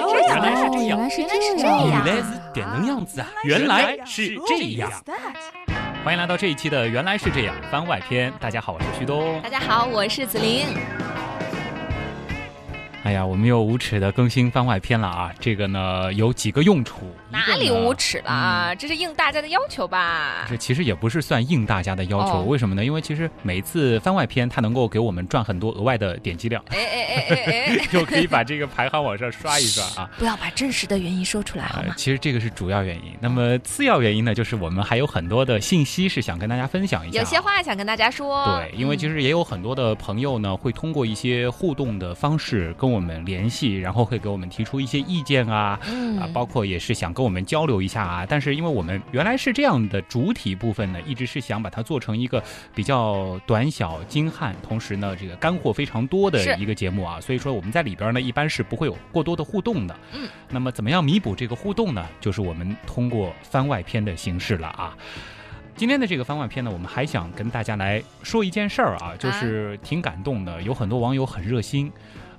[0.00, 3.28] 来是这样，原来是这样原来是这这样，样原来是点能样子啊！
[3.44, 4.90] 原来是这样。
[6.04, 8.32] 欢迎来到这一期的《原来是这样》番外篇。
[8.40, 9.48] 大家好，我是旭东大。
[9.48, 10.66] 家好，我是子琳。
[13.04, 15.32] 哎呀，我们又无耻的更新番外篇了啊！
[15.40, 18.74] 这个呢有几个用处，哪里无耻了啊？
[18.74, 20.46] 这是应大家的要求吧？
[20.48, 22.84] 这其实也不是算应大家的要求，哦为什么呢？
[22.84, 30.08] 因为其实每次番外篇它能够给我们赚很多额外的点击量，哎哎哎哎哎， 就可以把这个排行往上刷一刷啊。
[30.18, 31.88] 不要把真实的原因说出来好吗，？
[31.88, 33.12] 呃其实这个是主要原因。
[33.20, 37.18] 那么次要原因呢，就是我们还有很多的信息是想跟大家分享一下。
[37.18, 38.46] 有些话想跟大家说。
[38.60, 48.26] 对，因为其实实也有很多的朋友呢，会通过一些互动的方式跟我们联系，然后会给我们提出一些意见啊，嗯啊，包括也是想跟我们交流一下啊。
[48.28, 52.42] 但是因为我们原来是这样的主体部分呢，一直是想把它做成一个
[52.74, 59.96] 比较短小精悍，同时呢这个干货非常多的一个节目啊，所以说我们在里边呢一般是不会有过多的互动的。
[60.12, 62.06] 嗯，那么怎么样弥补这个互动呢？
[62.20, 64.96] 就是我们通过番外篇的形式了啊。
[65.74, 71.90] 今天的这个番外篇呢，我们还想跟大家来说一件事儿啊，就是挺感动的，有很多网友很热心，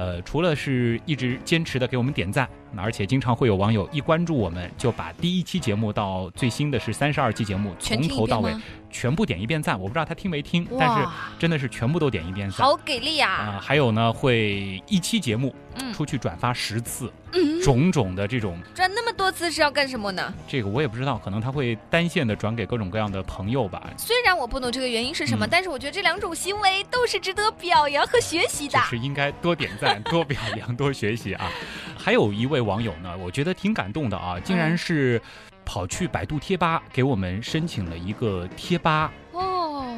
[0.00, 8.50] 呃，除了是一直坚持的给我们点赞，而且经常会有网友一关注我们，就把第一期节目到最新的是三十二期节目从头到尾？
[8.88, 9.78] 全部点一遍赞。
[9.78, 11.06] 我不知道他听没听，但是，
[11.38, 12.66] 真的是全部都点一遍赞。
[12.66, 13.60] 好给力啊、啊！
[13.62, 20.34] 还有呢，会一期节目嗯出去转发十次，嗯，种种的这种，转那么多次是要干什么呢？
[20.48, 23.88] 这个我也不知道，可能他会单线的转给各种各样的朋友吧。
[23.96, 28.84] 虽然我不懂这个原因是什么，嗯但是我觉得这两种行为都是值得表扬和学习的就。
[28.86, 31.50] 是应该多点赞、 多表扬、多学习啊。
[31.96, 35.20] 还有一位网友呢，我觉得挺感动的啊，竟然嗯是
[35.64, 39.12] 跑去百度贴吧给我们申请了一个贴吧。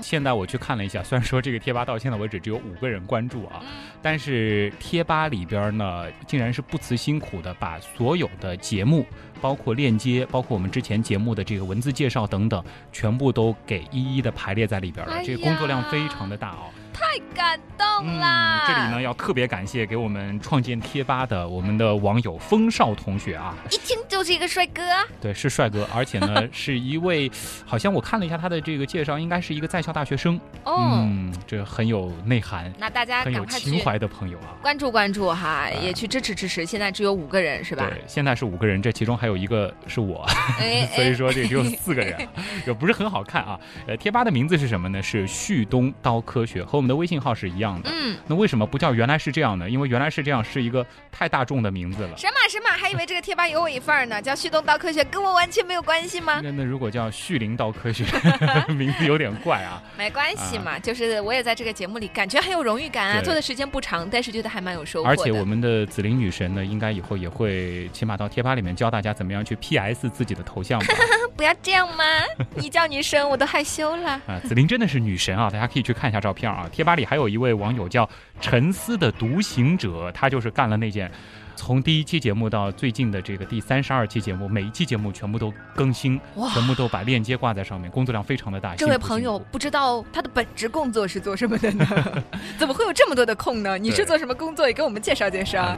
[0.03, 3.69] 哦，现在我去看了一下，虽然说这个贴吧到现在为止只有五个人关注啊，嗯
[4.03, 9.07] 但是贴吧里边呢，竟然是不辞辛苦的把所有的节目，
[9.41, 15.15] 包括链接，包括我们之前节目的这个文字介绍等等，全部都给一一的排列在里边了。
[15.15, 16.71] 哎这个工作量非常的大哦。
[16.93, 18.65] 太感动啦！
[18.65, 24.81] 嗯，这里呢要特别感谢给我们创建贴吧的我们的网友风少同学啊，一听就是一个帅哥。
[25.21, 27.29] 对，是帅哥，而且呢 是一位，
[27.67, 34.55] 好像我看了一下他的这个介绍，应该是一个在校大学生，哦，嗯，这很有内涵、那大家很有情怀的朋友啊。
[34.63, 36.65] 关注关注哈，也去支持支持。
[36.65, 37.89] 现在只有五个人是吧？
[37.91, 40.25] 对，现在是五个人，这其中还有一个是我，
[40.61, 42.17] 哎， 所以哎说这个只有四个人，
[42.65, 43.59] 也不是很好看啊。
[43.89, 45.03] 呃，贴吧的名字是什么呢？
[45.03, 47.91] 是旭东刀科学，和我们的微信号是一样的。
[47.93, 49.69] 嗯，那为什么不叫原来是这样呢？
[49.69, 52.17] 因为原来是这样是一个太大众的名字了。
[52.17, 56.41] 神马神马，还以为这个贴吧有我一份儿呢，叫旭东刀科学，跟我完全没有关系吗？
[56.45, 58.05] 那那如果叫旭林刀科学，
[58.69, 59.83] 名字有点怪啊。
[59.97, 65.09] 没关系嘛，就是我也在这个节目里感觉很有荣誉感啊，做的时间不长，但是觉得还蛮有收获。
[65.09, 70.87] 而且我们的紫菱女神呢，应该以后也会起码到贴吧里面教大家怎么样去 PS 自己的头像吧。
[71.37, 72.05] 不要这样吗，
[72.55, 74.11] 你叫女神我都害羞了。
[74.27, 75.51] 啊，紫菱真的是女神啊！
[75.51, 76.69] 大家可以去看一下照片啊。
[76.71, 78.09] 贴吧里还有一位网友叫
[78.41, 81.11] 沉思的独行者，他就是干了那件。
[81.55, 86.19] 从第一期节目到最近的这个第三十二期节目，每一期节目全部都更新，
[86.53, 88.75] 全部都把链接挂在上面，工作量非常的大。
[88.75, 91.87] 这位朋友不知道他的本职工作是做什么的呢？
[92.59, 93.77] 怎么会有这么多的空呢？
[93.77, 94.67] 你是做什么工作？
[94.67, 95.77] 也给我们介绍介绍。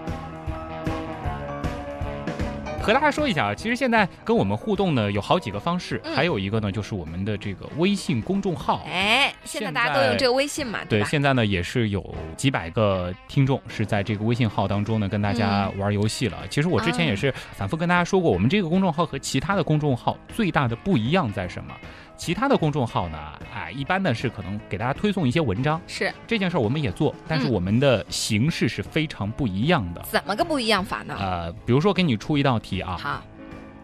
[2.84, 8.82] 和大家说一下啊，其实现在跟我们互动呢有好几个方式，嗯还有一个呢就是我们的这个微信公众号。
[8.86, 11.08] 哎，现在大家都在用这个微信嘛，对，吧？
[11.08, 16.36] 现在呢也是有几百个听众是在这个微信号当中呢跟大家玩游戏了。
[16.50, 21.74] 其实我之前也是反复跟大家说过，我们这个公众号和其他的公众号最大的不一样在什么？
[22.16, 23.18] 其他的公众号呢，
[23.52, 30.02] 啊，一般呢是可能给大家推送一些文章，是这件事儿我们也做，但是嗯我们的形式是非常不一样的。
[30.10, 31.16] 怎么个不一样法呢？
[31.18, 33.22] 呃，比如说给你出一道题啊，好，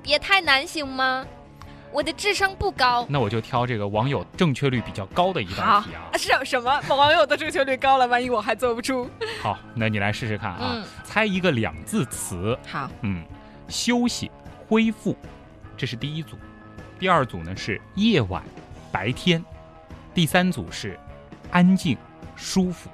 [0.03, 1.27] 别太难行吗？
[1.93, 3.05] 我的智商不高。
[3.09, 6.17] 那我就挑这个网友正确率比较高的一道题啊。
[6.17, 6.81] 是什么？
[6.89, 9.11] 网友的正确率高了，万一我还做不出？
[9.43, 12.57] 好，那你来试试看啊，嗯，猜一个两字词。
[12.65, 13.25] 好，嗯，
[13.67, 14.31] 休息、
[14.69, 15.17] 恢复，
[15.77, 16.37] 这是第一组。
[17.01, 18.43] 第二组呢是夜晚、
[18.93, 19.43] 白天。
[20.13, 21.01] 第三组是
[21.51, 21.97] 安静、
[22.37, 22.91] 舒服。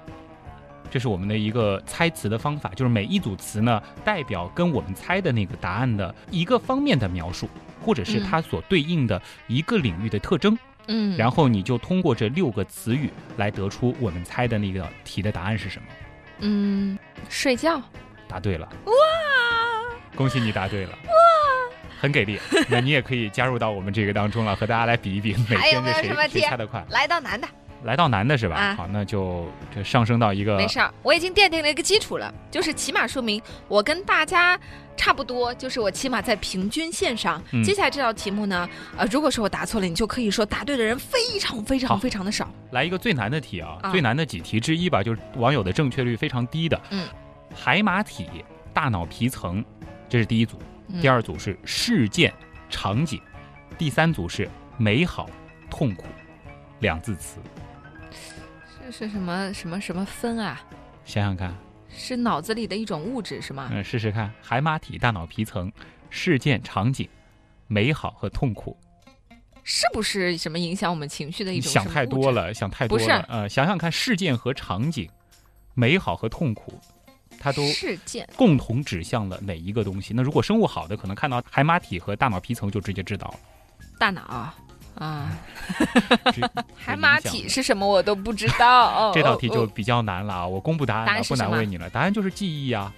[0.89, 7.49] 这是我们的一个猜词的方法，就是每一组词呢代表跟我们猜的那个答案的一个方面的描述，
[7.85, 10.57] 或者是嗯它所对应的一个领域的特征。
[10.87, 15.89] 嗯，然后你就通过这六个词语来得出我们猜的那个题的答案是什么。
[16.39, 16.97] 嗯，
[17.29, 17.83] 睡觉。
[18.29, 18.93] 答对了，哇，
[20.15, 20.91] 恭喜你答对了。
[20.91, 21.13] 哇，
[22.01, 22.39] 很给力。
[22.69, 26.85] 那你也可以加入到我们这个当中了，和大家来比一比每天这谁猜得快。
[26.91, 27.49] 来到男的，
[27.85, 28.57] 来到男的是吧？
[28.57, 34.59] 啊好，那就这上升到一个没事儿，我已经奠定了一个基础了，就是起码说明我跟大家
[34.97, 37.43] 差不多，就是我起码在平均线上。
[37.53, 42.49] 嗯接下来这道题目呢，呃，如果说我答错了，你就可以说答对的人非常非常非常的少。
[42.71, 46.81] 来一个最难的题啊，啊最难的几题之一吧，就是网友的正确率非常低的。
[46.91, 47.07] 嗯，
[47.55, 48.27] 海马体
[48.73, 49.65] 大脑皮层，
[50.09, 50.67] 这是第一组；嗯
[51.01, 52.33] 第二组是事件
[52.71, 53.19] 场景；
[53.77, 54.49] 第三组是
[54.79, 55.29] 美好
[55.71, 56.07] 痛苦
[56.81, 57.39] 两字词。
[58.81, 60.61] 这是什么什么什么分啊？
[61.05, 61.53] 想想看，
[61.89, 63.69] 是脑子里的一种物质是吗？
[63.73, 65.71] 嗯，试试看，海马体大脑皮层，
[66.09, 67.09] 事件场景，
[67.67, 68.77] 美好和痛苦。
[69.65, 71.85] 是不是什么影响我们情绪的一种想？
[71.85, 73.27] 太多了，想太多不是了。
[73.29, 75.11] 呃，想想看，事件和场景，
[75.75, 76.79] 美好和痛苦，
[77.47, 80.13] 它都事件共同指向了哪一个东西？
[80.13, 83.35] 那如果生物好的，可能看到海马体和大脑皮层就直接知道了。
[84.01, 84.21] 大脑
[84.97, 85.39] 啊，
[86.35, 88.89] 这 海马体是什么我都不知道。
[88.89, 90.45] 哦 这道题就哦比较难了啊！
[90.47, 91.89] 我公布答案了，不难为你了。
[91.89, 92.93] 答案就是记忆啊！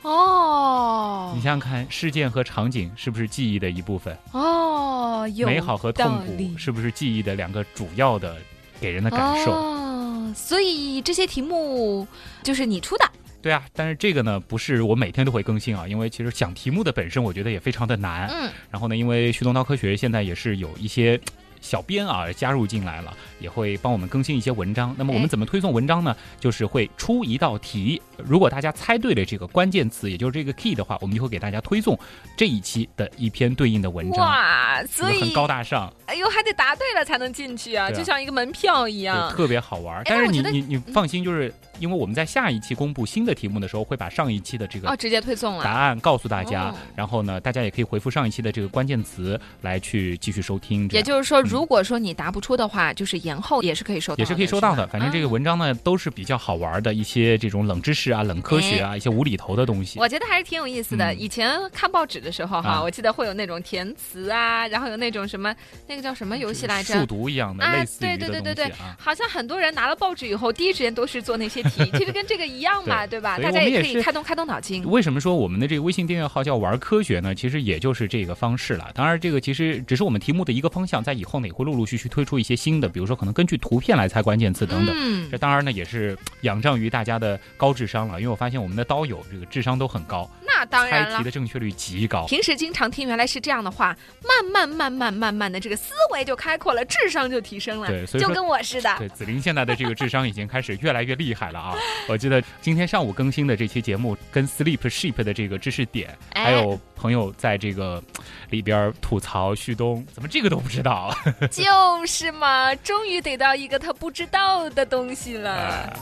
[0.00, 4.16] 哦你想想看，事件和场景是不是记忆的一部分？
[4.32, 8.38] 哦，有美好和痛苦是不是记忆的两个主要的
[8.80, 9.52] 给人的感受？
[9.52, 12.08] 哦，所以这些题目
[12.42, 13.04] 就是你出的。
[13.42, 18.28] 对啊，但是这个呢，不是我每天都会更新啊，因为其实讲题目的本身，我觉得也非常的难。
[18.28, 21.20] 嗯，然后呢，因为旭东涛科学现在也是有一些
[21.60, 24.94] 小编啊加入进来了，也会帮我们更新一些文章。
[24.98, 26.16] 那么我们哎怎么推送文章呢？
[26.40, 31.98] 就是会出一道题，如果大家猜对了这个关键词，也就是这个 key 的话，我们就会给大家推送
[32.36, 39.30] 这一期的一篇对应的文章，哇，所以很高大上，哎呦，还得答对了才能进去啊，啊就像一个门票一对，样。
[39.30, 40.02] 特别好玩。
[40.04, 45.64] 但是你你你放心，就是因为我们在下一期公布新的题目的时候，会把上一期的这个哦，直接推送了。
[45.64, 50.88] 答案告诉大家，哦然后呢，大家也可以回复上一期的这个关键词来去继续收听。
[50.90, 54.86] 也就是说，嗯如果说你答不出的话，就是延后也是可以收到的，也是可以收到的。
[54.86, 59.98] 反正这个嗯文章呢，都是比较好玩的一些这种冷知识啊、冷科学啊、一些无厘头的东西。
[59.98, 61.12] 我觉得还是挺有意思的。
[61.12, 65.54] 嗯以前看报纸的时候哈，啊我记得会有那种填词啊，然后有那种什么
[65.88, 67.06] 那个叫什么游戏来着数？
[67.06, 68.96] 独一样的，啊类似对对对对东西啊。
[68.98, 73.38] 好像很多人拿了报纸以后，第一时间都是做那些题， 其实跟这个一样嘛，对吧？
[73.38, 74.84] 大家也可以开动开动脑筋。
[74.88, 77.34] 为什么说我们的这个微信订阅号叫玩科学呢？
[77.34, 78.90] 其实也就是这个方式了。
[78.94, 84.94] 当然，这个其实只是我们题目的一个方向，在以后呢也会陆陆续续推出一些新的，比如说可能根据图片来猜关键词等等。
[84.98, 91.24] 嗯这，当然呢也是 仰仗于大家的高智商了，因为我发现我们的刀友这个智商都很高，那当然了猜题。
[91.24, 92.26] 的正确率极高。
[92.26, 98.94] 平时经常听原来是这样的话，慢慢慢慢慢慢的这个思维就开阔了，智商就提升了，对所以就跟我似的。
[98.98, 101.74] 对，紫菱现在的这个智商已经开始越来越厉害了啊！
[102.08, 108.02] 我记得今天上午更新的这期节目，跟 Sleep Sheep 的这个知识点，哎还有朋友在这个
[108.50, 111.14] 里边吐槽旭东，怎么这个都不知道？
[111.50, 115.52] 就是嘛，终于得到一个他不知道的东西了。
[115.52, 115.96] 哎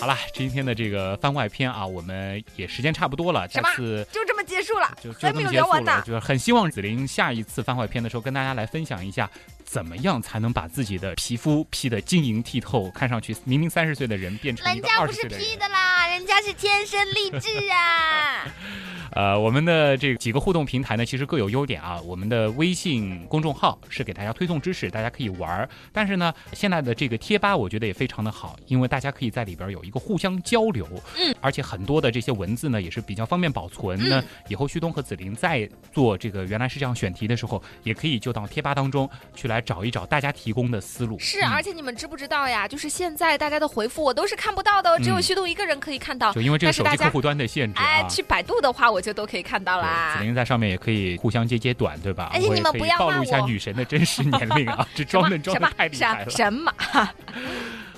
[0.00, 6.02] 好了，今天的这个番外篇啊，我们也时间差不多了，下次就这么结束了，就就这么结束了。
[6.06, 9.28] 就是很希望紫菱下一次番外篇的时候，跟大家来分享一下，
[9.62, 15.56] 怎么样才能把自己的皮肤 P 的晶莹剔透，看上去明明三十岁的人变成一个人家不是二十岁的人 P。
[15.56, 18.46] 的啦，人家是天生丽质啊。
[19.12, 22.00] 呃，我们的这几个互动平台呢，其实各有优点啊。
[22.04, 25.68] 我们的微信公众号是给大家推送知识，大家可以玩儿。
[25.92, 30.86] 但是呢，现在的这个贴吧，我觉得也非常的好，因为大家可以在里边有一个互相交流。
[31.18, 33.98] 嗯，而且很多的这些文字呢，也是比较方便保存。
[34.08, 41.18] 那嗯以后旭东和紫菱在做这个原来是这样选题的时候，也可以就到贴吧当中去来找一找大家提供的思路。
[41.18, 42.66] 是，嗯而且你们知不知道呀？
[42.68, 46.32] 就是现在大家的回复我都是看不到的，只有嗯旭东一个人可以看到。
[46.32, 48.08] 就因为这个手机客户端的限制哎，啊。
[48.08, 50.24] 去百度的话，我就都可以看到，啦紫。
[50.24, 52.30] 菱在上面也可以互相接接短，对吧？
[52.34, 54.86] 而且你们不要暴露一下女神的真实年龄啊！
[54.94, 56.30] 这装嫩装的太厉害了。
[56.30, 56.72] 神马？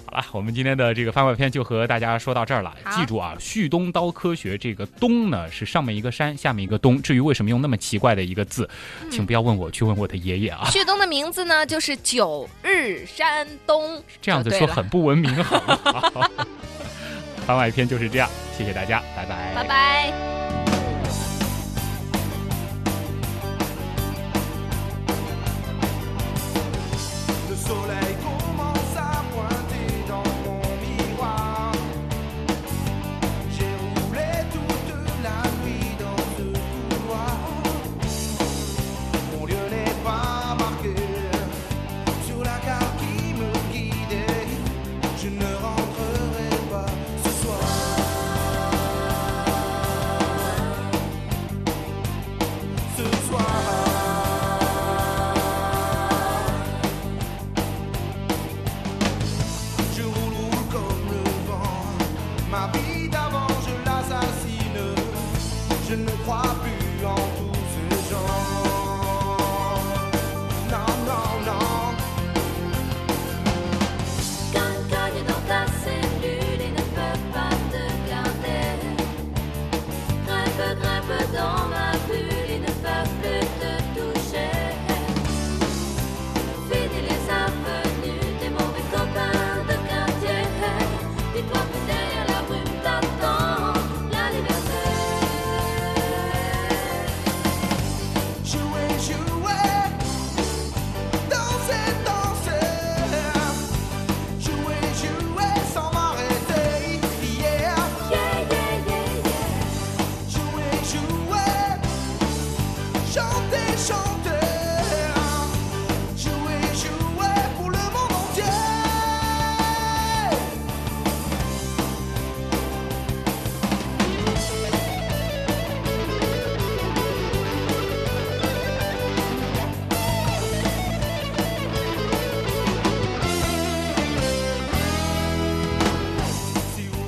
[0.04, 2.74] 好了，我们今天的这个番外篇就和大家说到这儿了。
[2.90, 7.00] 记住啊，旭东刀科学这个“东”呢是上面一个山，下面一个东。
[7.00, 8.68] 至于为什么用那么奇怪的一个字，
[9.00, 10.68] 嗯请不要问我，去问我的爷爷啊。
[10.70, 14.02] 旭东的名字呢，就是九日山东。
[14.20, 16.30] 这样子说很不文明，好？
[17.46, 20.41] 番外篇就是这样，谢谢大家，拜拜，拜拜。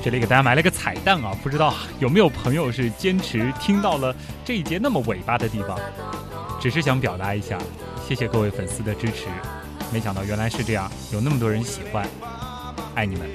[0.05, 5.79] 这里给大家埋了个彩蛋啊，不知道有没有朋友是坚持听到了这一节那么尾巴的地方，
[6.61, 7.57] 只是想表达一下，
[8.07, 9.25] 谢谢各位粉丝的支持。
[9.91, 12.07] 没想到原来是这样，有那么多人喜欢，
[12.93, 13.27] 爱你们。